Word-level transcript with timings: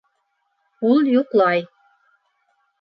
Ул 0.93 1.11
йоҡлай... 1.17 1.63